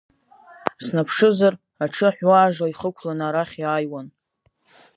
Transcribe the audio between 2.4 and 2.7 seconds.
ажра